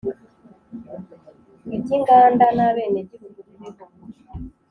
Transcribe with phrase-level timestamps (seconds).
[1.75, 3.83] iby inganda n abenegihugu b ibihugu